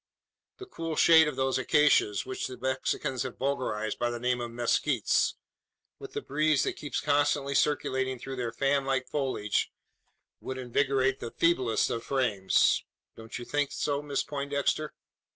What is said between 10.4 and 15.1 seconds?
invigorate the feeblest of frames. Don't you think so, Miss Poindexter?"